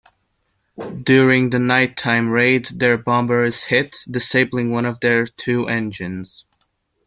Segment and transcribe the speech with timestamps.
[1.03, 6.43] During the nighttime raid, their bomber is hit, disabling one of their two engines.